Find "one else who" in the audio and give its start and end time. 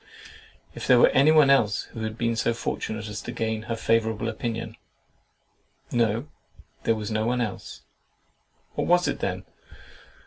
1.31-2.01